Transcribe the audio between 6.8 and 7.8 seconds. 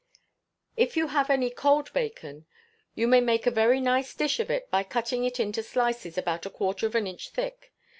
of an inch thick.